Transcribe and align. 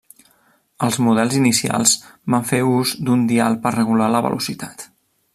Els 0.85 0.95
models 1.07 1.35
inicials 1.39 1.93
van 2.35 2.47
fer 2.53 2.61
ús 2.69 2.93
d'un 3.09 3.27
dial 3.33 3.59
per 3.67 3.75
regular 3.77 4.07
la 4.15 4.23
velocitat. 4.29 4.87